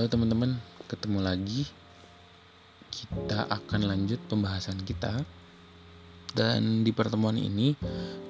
[0.00, 0.56] Halo teman-teman,
[0.88, 1.68] ketemu lagi.
[2.88, 5.12] Kita akan lanjut pembahasan kita.
[6.32, 7.76] Dan di pertemuan ini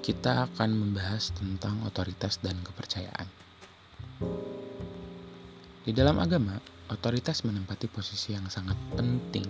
[0.02, 3.30] kita akan membahas tentang otoritas dan kepercayaan.
[5.86, 6.58] Di dalam agama,
[6.90, 9.46] otoritas menempati posisi yang sangat penting.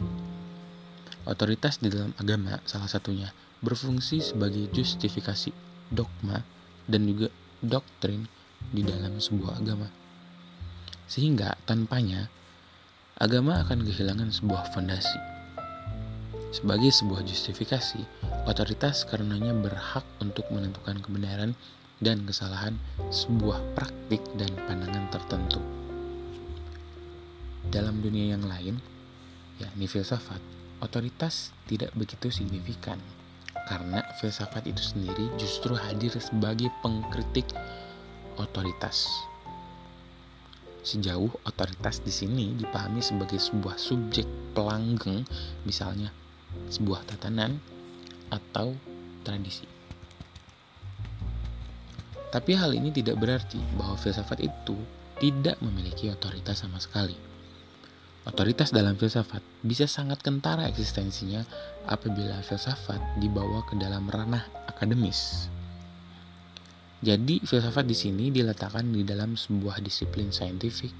[1.25, 3.33] Otoritas di dalam agama salah satunya
[3.65, 5.57] berfungsi sebagai justifikasi
[5.89, 6.45] dogma
[6.85, 7.33] dan juga
[7.65, 8.29] doktrin
[8.69, 10.00] di dalam sebuah agama.
[11.11, 12.31] Sehingga tanpanya
[13.19, 15.19] agama akan kehilangan sebuah fondasi.
[16.55, 18.03] Sebagai sebuah justifikasi,
[18.47, 21.59] otoritas karenanya berhak untuk menentukan kebenaran
[21.99, 22.75] dan kesalahan
[23.11, 25.61] sebuah praktik dan pandangan tertentu.
[27.71, 28.83] Dalam dunia yang lain,
[29.63, 30.41] yakni filsafat,
[30.83, 32.99] otoritas tidak begitu signifikan
[33.71, 37.47] karena filsafat itu sendiri justru hadir sebagai pengkritik
[38.41, 39.30] otoritas.
[40.81, 44.25] Sejauh otoritas di sini dipahami sebagai sebuah subjek
[44.57, 45.29] pelanggeng,
[45.69, 46.09] misalnya
[46.73, 47.61] sebuah tatanan
[48.33, 48.73] atau
[49.23, 49.69] tradisi.
[52.31, 54.79] Tapi hal ini tidak berarti bahwa filsafat itu
[55.19, 57.19] tidak memiliki otoritas sama sekali.
[58.25, 61.43] Otoritas dalam filsafat bisa sangat kentara eksistensinya
[61.91, 65.51] apabila filsafat dibawa ke dalam ranah akademis.
[67.01, 70.93] Jadi, filsafat di sini diletakkan di dalam sebuah disiplin saintifik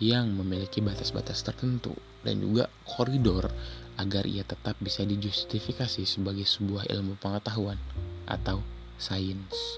[0.00, 1.92] yang memiliki batas-batas tertentu
[2.24, 3.52] dan juga koridor
[4.00, 7.76] agar ia tetap bisa dijustifikasi sebagai sebuah ilmu pengetahuan
[8.24, 8.64] atau
[8.96, 9.76] sains.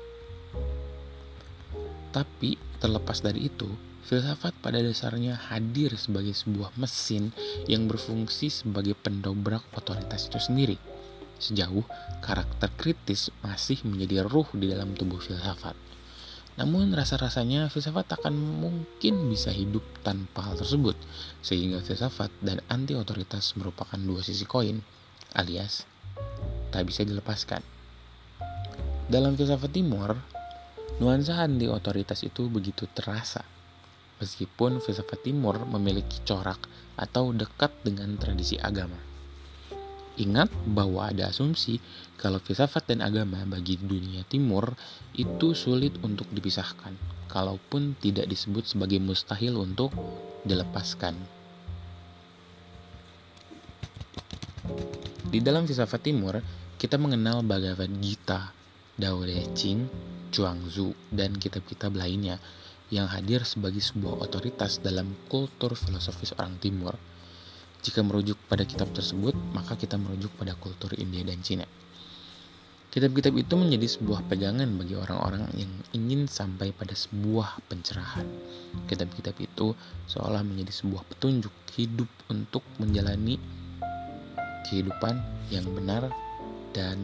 [2.14, 3.66] Tapi terlepas dari itu,
[4.06, 7.34] filsafat pada dasarnya hadir sebagai sebuah mesin
[7.66, 10.78] yang berfungsi sebagai pendobrak otoritas itu sendiri.
[11.38, 11.84] Sejauh
[12.22, 15.76] karakter kritis masih menjadi ruh di dalam tubuh filsafat.
[16.54, 20.94] Namun rasa-rasanya filsafat akan mungkin bisa hidup tanpa hal tersebut,
[21.42, 24.78] sehingga filsafat dan anti otoritas merupakan dua sisi koin,
[25.34, 25.82] alias
[26.70, 27.62] tak bisa dilepaskan.
[29.10, 30.14] Dalam filsafat timur,
[31.02, 33.42] nuansa anti otoritas itu begitu terasa,
[34.22, 39.13] meskipun filsafat timur memiliki corak atau dekat dengan tradisi agama.
[40.14, 41.82] Ingat bahwa ada asumsi
[42.14, 44.78] kalau filsafat dan agama bagi dunia timur
[45.10, 46.94] itu sulit untuk dipisahkan,
[47.26, 49.90] kalaupun tidak disebut sebagai mustahil untuk
[50.46, 51.18] dilepaskan.
[55.34, 56.38] Di dalam filsafat timur,
[56.78, 58.54] kita mengenal Bhagavad Gita,
[58.94, 59.90] Dao De Ching,
[60.30, 62.38] Chuangzu, dan kitab-kitab lainnya
[62.94, 66.94] yang hadir sebagai sebuah otoritas dalam kultur filosofis orang timur–
[67.84, 71.68] jika merujuk pada kitab tersebut, maka kita merujuk pada kultur India dan Cina.
[72.88, 78.24] Kitab-kitab itu menjadi sebuah pegangan bagi orang-orang yang ingin sampai pada sebuah pencerahan.
[78.88, 79.74] Kitab-kitab itu
[80.08, 83.36] seolah menjadi sebuah petunjuk hidup untuk menjalani
[84.70, 85.20] kehidupan
[85.52, 86.08] yang benar
[86.72, 86.96] dan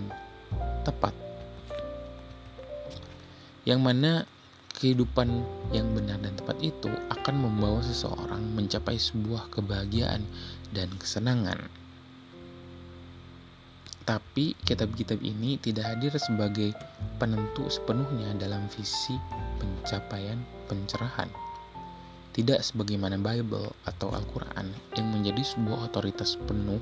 [0.86, 1.12] tepat.
[3.68, 4.10] Yang mana
[4.80, 5.44] kehidupan
[5.76, 10.24] yang benar dan tepat itu akan membawa seseorang mencapai sebuah kebahagiaan
[10.72, 11.60] dan kesenangan.
[14.08, 16.72] Tapi kitab-kitab ini tidak hadir sebagai
[17.20, 19.14] penentu sepenuhnya dalam visi
[19.60, 21.28] pencapaian pencerahan.
[22.32, 26.80] Tidak sebagaimana Bible atau Al-Quran yang menjadi sebuah otoritas penuh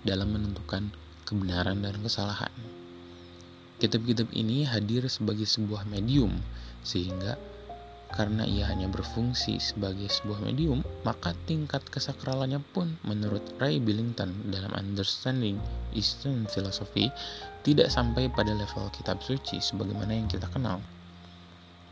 [0.00, 0.88] dalam menentukan
[1.28, 2.50] kebenaran dan kesalahan.
[3.78, 6.32] Kitab-kitab ini hadir sebagai sebuah medium
[6.84, 7.40] sehingga
[8.14, 14.70] karena ia hanya berfungsi sebagai sebuah medium, maka tingkat kesakralannya pun menurut Ray Billington dalam
[14.78, 15.58] Understanding
[15.90, 17.10] Eastern Philosophy
[17.66, 20.78] tidak sampai pada level kitab suci sebagaimana yang kita kenal.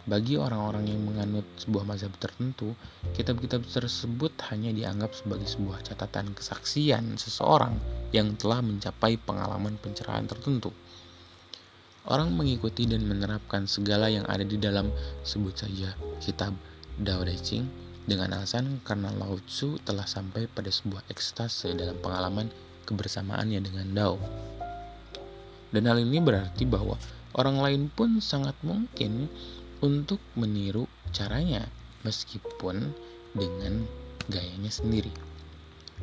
[0.02, 2.74] Bagi orang-orang yang menganut sebuah mazhab tertentu,
[3.14, 7.78] kitab-kitab tersebut hanya dianggap sebagai sebuah catatan kesaksian seseorang
[8.10, 10.74] yang telah mencapai pengalaman pencerahan tertentu.
[12.02, 14.90] Orang mengikuti dan menerapkan segala yang ada di dalam
[15.22, 16.50] sebut saja kitab
[16.98, 17.70] Dao De Ching
[18.02, 22.50] dengan alasan karena Lao Tzu telah sampai pada sebuah ekstase dalam pengalaman
[22.90, 24.18] kebersamaannya dengan Dao.
[25.70, 26.98] Dan hal ini berarti bahwa
[27.38, 29.30] orang lain pun sangat mungkin
[29.78, 31.70] untuk meniru caranya
[32.02, 32.90] meskipun
[33.32, 33.86] dengan
[34.26, 35.10] gayanya sendiri.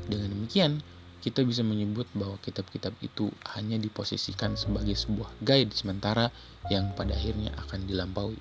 [0.07, 0.79] Dengan demikian,
[1.19, 6.31] kita bisa menyebut bahwa kitab-kitab itu hanya diposisikan sebagai sebuah guide sementara
[6.71, 8.39] yang pada akhirnya akan dilampaui.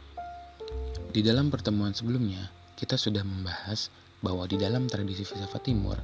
[1.10, 3.90] Di dalam pertemuan sebelumnya, kita sudah membahas
[4.22, 5.98] bahwa di dalam tradisi filsafat timur,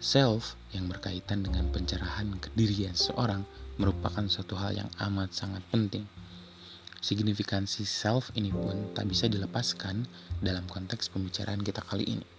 [0.00, 3.44] self yang berkaitan dengan pencerahan kedirian seorang
[3.76, 6.04] merupakan suatu hal yang amat sangat penting.
[7.04, 10.08] Signifikansi self ini pun tak bisa dilepaskan
[10.40, 12.33] dalam konteks pembicaraan kita kali ini.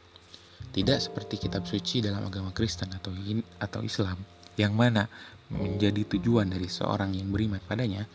[0.72, 3.14] Tidak seperti kitab suci dalam agama Kristen atau
[3.62, 4.18] atau Islam
[4.56, 5.08] yang mana
[5.52, 8.08] menjadi tujuan dari seorang yang beriman padanya,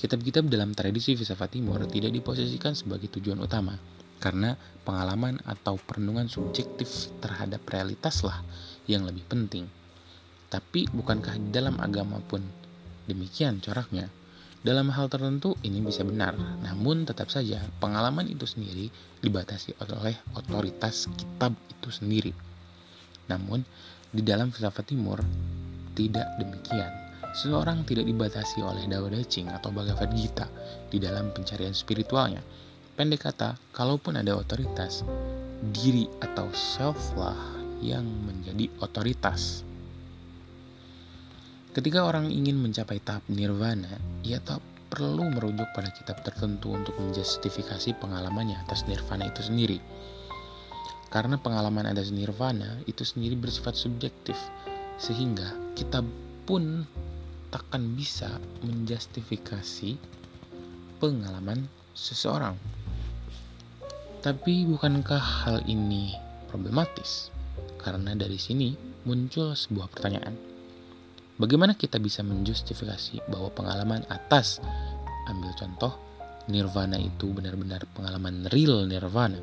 [0.00, 3.76] kitab-kitab dalam tradisi filsafat timur tidak diposisikan sebagai tujuan utama
[4.18, 8.42] karena pengalaman atau perenungan subjektif terhadap realitaslah
[8.90, 9.70] yang lebih penting.
[10.48, 12.40] Tapi bukankah dalam agama pun
[13.04, 14.10] demikian coraknya?
[14.58, 16.34] Dalam hal tertentu ini bisa benar,
[16.66, 18.90] namun tetap saja pengalaman itu sendiri
[19.22, 22.34] dibatasi oleh otoritas kitab itu sendiri.
[23.30, 23.62] Namun,
[24.10, 25.22] di dalam filsafat timur
[25.94, 26.90] tidak demikian.
[27.38, 30.50] Seseorang tidak dibatasi oleh Dao De Ching atau Bhagavad Gita
[30.90, 32.42] di dalam pencarian spiritualnya.
[32.98, 35.06] Pendek kata, kalaupun ada otoritas,
[35.70, 37.38] diri atau self lah
[37.78, 39.67] yang menjadi otoritas.
[41.78, 44.58] Ketika orang ingin mencapai tahap nirvana, ia tak
[44.90, 49.78] perlu merujuk pada kitab tertentu untuk menjustifikasi pengalamannya atas nirvana itu sendiri.
[51.06, 54.34] Karena pengalaman atas nirvana itu sendiri bersifat subjektif,
[54.98, 56.02] sehingga kita
[56.50, 56.82] pun
[57.54, 58.26] takkan bisa
[58.66, 59.94] menjustifikasi
[60.98, 62.58] pengalaman seseorang.
[64.26, 66.10] Tapi bukankah hal ini
[66.50, 67.30] problematis?
[67.78, 68.74] Karena dari sini
[69.06, 70.57] muncul sebuah pertanyaan
[71.38, 74.58] Bagaimana kita bisa menjustifikasi bahwa pengalaman atas,
[75.30, 75.94] ambil contoh,
[76.50, 79.38] nirvana itu benar-benar pengalaman real nirvana?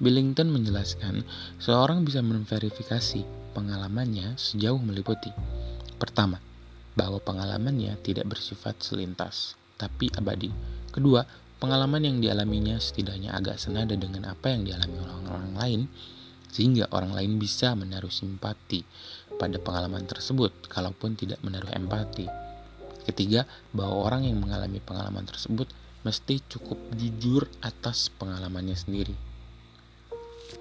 [0.00, 1.28] Billington menjelaskan,
[1.60, 3.20] seorang bisa memverifikasi
[3.52, 5.28] pengalamannya sejauh meliputi.
[6.00, 6.40] Pertama,
[6.96, 10.48] bahwa pengalamannya tidak bersifat selintas, tapi abadi.
[10.88, 11.20] Kedua,
[11.60, 15.80] pengalaman yang dialaminya setidaknya agak senada dengan apa yang dialami orang-orang lain,
[16.48, 18.80] sehingga orang lain bisa menaruh simpati
[19.40, 22.28] pada pengalaman tersebut, kalaupun tidak menaruh empati.
[23.08, 25.72] Ketiga, bahwa orang yang mengalami pengalaman tersebut
[26.04, 29.16] mesti cukup jujur atas pengalamannya sendiri.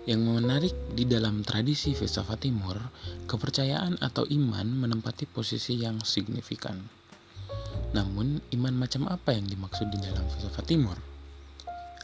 [0.08, 2.80] Yang menarik di dalam tradisi filsafat timur,
[3.28, 6.80] kepercayaan atau iman menempati posisi yang signifikan.
[7.92, 10.96] Namun, iman macam apa yang dimaksud di dalam filsafat timur?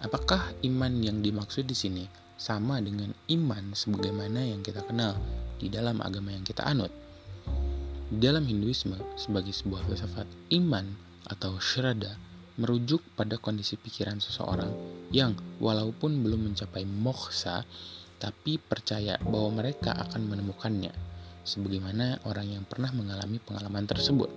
[0.04, 5.16] Apakah iman yang dimaksud di sini sama dengan iman sebagaimana yang kita kenal
[5.60, 6.92] di dalam agama yang kita anut.
[8.12, 10.86] Di dalam Hinduisme, sebagai sebuah filsafat, iman
[11.26, 12.16] atau shrada
[12.56, 14.72] merujuk pada kondisi pikiran seseorang
[15.12, 17.68] yang walaupun belum mencapai moksha,
[18.22, 20.94] tapi percaya bahwa mereka akan menemukannya,
[21.44, 24.32] sebagaimana orang yang pernah mengalami pengalaman tersebut.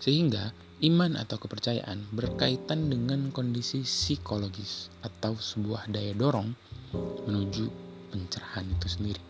[0.00, 0.52] Sehingga,
[0.84, 6.52] iman atau kepercayaan berkaitan dengan kondisi psikologis atau sebuah daya dorong
[7.24, 7.64] menuju
[8.12, 9.22] pencerahan itu sendiri.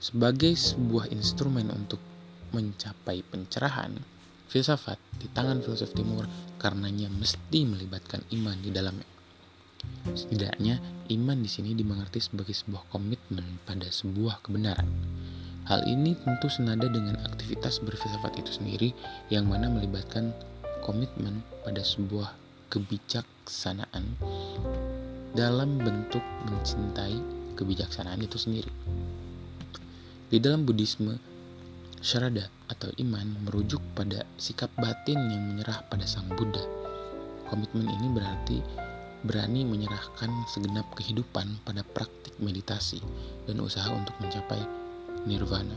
[0.00, 2.00] Sebagai sebuah instrumen untuk
[2.56, 3.96] mencapai pencerahan,
[4.48, 6.24] filsafat di tangan filsuf timur
[6.56, 9.08] karenanya mesti melibatkan iman di dalamnya.
[10.06, 10.80] Setidaknya,
[11.12, 14.88] iman di sini dimengerti sebagai sebuah komitmen pada sebuah kebenaran.
[15.66, 18.88] Hal ini tentu senada dengan aktivitas berfilsafat itu sendiri
[19.34, 20.30] yang mana melibatkan
[20.86, 22.30] komitmen pada sebuah
[22.70, 24.14] kebijaksanaan
[25.34, 27.18] dalam bentuk mencintai
[27.58, 28.70] kebijaksanaan itu sendiri.
[30.30, 31.18] Di dalam Buddhisme,
[31.98, 36.62] syarada atau iman merujuk pada sikap batin yang menyerah pada Sang Buddha.
[37.50, 38.58] Komitmen ini berarti
[39.26, 43.02] berani menyerahkan segenap kehidupan pada praktik meditasi
[43.50, 44.85] dan usaha untuk mencapai
[45.26, 45.76] nirvana.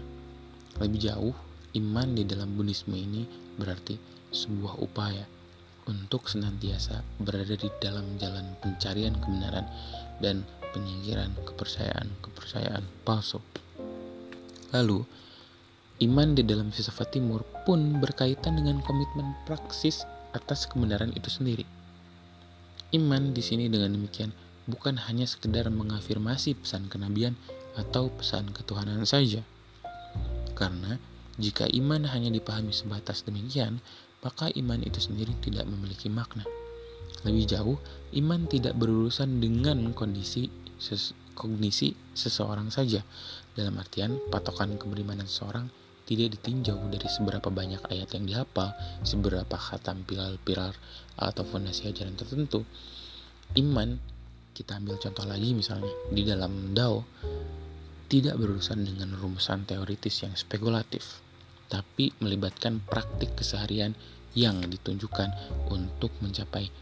[0.79, 1.36] Lebih jauh,
[1.75, 3.27] iman di dalam Buddhisme ini
[3.58, 3.98] berarti
[4.29, 5.25] sebuah upaya
[5.89, 9.65] untuk senantiasa berada di dalam jalan pencarian kebenaran
[10.22, 13.41] dan penyingkiran kepercayaan-kepercayaan palsu.
[14.70, 15.01] Lalu,
[16.06, 20.06] iman di dalam filsafat timur pun berkaitan dengan komitmen praksis
[20.38, 21.65] atas kebenaran itu sendiri.
[22.94, 24.29] Iman di sini dengan demikian
[24.70, 27.34] bukan hanya sekedar mengafirmasi pesan kenabian
[27.80, 29.40] atau pesan ketuhanan saja.
[30.54, 31.00] Karena
[31.40, 33.80] jika iman hanya dipahami sebatas demikian,
[34.20, 36.44] maka iman itu sendiri tidak memiliki makna.
[37.24, 37.78] Lebih jauh,
[38.20, 43.00] iman tidak berurusan dengan kondisi ses kognisi seseorang saja.
[43.56, 45.72] Dalam artian, patokan keberimanan seseorang
[46.04, 48.76] tidak ditinjau dari seberapa banyak ayat yang dihafal,
[49.08, 50.76] seberapa khatam pilar-pilar
[51.16, 52.68] atau fondasi ajaran tertentu.
[53.56, 53.96] Iman,
[54.52, 57.08] kita ambil contoh lagi misalnya, di dalam Dao,
[58.10, 61.22] tidak berurusan dengan rumusan teoritis yang spekulatif
[61.70, 63.94] tapi melibatkan praktik keseharian
[64.34, 65.30] yang ditunjukkan
[65.70, 66.74] untuk mencapai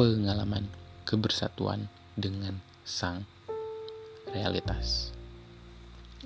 [0.00, 0.64] pengalaman
[1.04, 3.28] kebersatuan dengan sang
[4.32, 5.12] realitas.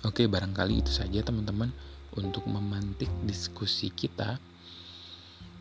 [0.07, 1.75] Oke, barangkali itu saja teman-teman
[2.15, 4.39] untuk memantik diskusi kita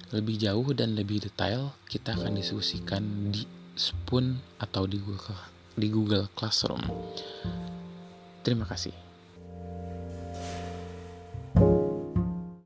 [0.10, 3.46] lebih jauh dan lebih detail kita akan diskusikan di
[3.78, 5.42] Spoon atau di Google,
[5.78, 6.82] di Google Classroom.
[8.44, 9.09] Terima kasih.